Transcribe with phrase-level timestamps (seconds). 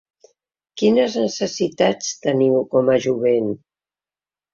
[0.81, 3.53] Quines necessitats teniu com a jovent?